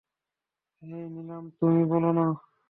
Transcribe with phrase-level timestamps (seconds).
[0.83, 2.25] হেই নিলাম তুমি বলো না।